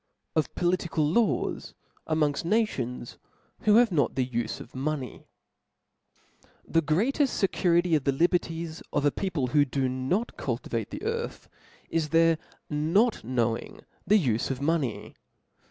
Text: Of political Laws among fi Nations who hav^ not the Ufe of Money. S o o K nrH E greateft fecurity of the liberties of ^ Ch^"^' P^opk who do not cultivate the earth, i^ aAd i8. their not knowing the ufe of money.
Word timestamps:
Of 0.35 0.55
political 0.55 1.07
Laws 1.07 1.75
among 2.07 2.33
fi 2.33 2.49
Nations 2.49 3.19
who 3.59 3.75
hav^ 3.75 3.91
not 3.91 4.15
the 4.15 4.27
Ufe 4.27 4.59
of 4.59 4.73
Money. 4.73 5.17
S 5.17 5.17
o 5.17 5.19
o 5.19 6.71
K 6.71 6.71
nrH 6.71 6.77
E 6.77 6.85
greateft 7.11 7.39
fecurity 7.47 7.95
of 7.95 8.05
the 8.05 8.11
liberties 8.11 8.81
of 8.91 9.03
^ 9.03 9.11
Ch^"^' 9.11 9.31
P^opk 9.31 9.49
who 9.49 9.63
do 9.63 9.87
not 9.87 10.37
cultivate 10.37 10.89
the 10.89 11.03
earth, 11.03 11.47
i^ 11.91 11.95
aAd 11.95 12.01
i8. 12.01 12.09
their 12.09 12.37
not 12.67 13.23
knowing 13.23 13.81
the 14.07 14.17
ufe 14.17 14.49
of 14.49 14.59
money. 14.59 15.13